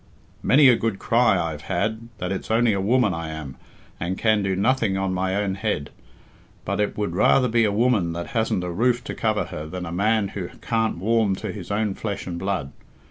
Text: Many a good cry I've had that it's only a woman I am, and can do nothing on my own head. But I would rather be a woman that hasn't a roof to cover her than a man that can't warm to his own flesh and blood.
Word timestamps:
Many 0.41 0.67
a 0.67 0.75
good 0.75 0.97
cry 0.97 1.37
I've 1.39 1.61
had 1.69 2.09
that 2.17 2.31
it's 2.31 2.49
only 2.49 2.73
a 2.73 2.81
woman 2.81 3.13
I 3.13 3.29
am, 3.29 3.55
and 3.99 4.17
can 4.17 4.41
do 4.41 4.55
nothing 4.55 4.97
on 4.97 5.13
my 5.13 5.35
own 5.35 5.53
head. 5.53 5.91
But 6.65 6.81
I 6.81 6.85
would 6.87 7.13
rather 7.15 7.47
be 7.47 7.65
a 7.65 7.71
woman 7.71 8.11
that 8.13 8.25
hasn't 8.33 8.63
a 8.63 8.71
roof 8.71 9.03
to 9.03 9.13
cover 9.13 9.43
her 9.43 9.67
than 9.67 9.85
a 9.85 9.91
man 9.91 10.31
that 10.33 10.59
can't 10.59 10.97
warm 10.97 11.35
to 11.35 11.51
his 11.51 11.69
own 11.69 11.93
flesh 11.93 12.25
and 12.25 12.39
blood. 12.39 12.71